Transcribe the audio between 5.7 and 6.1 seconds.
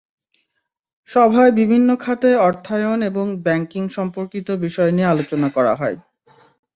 হয়।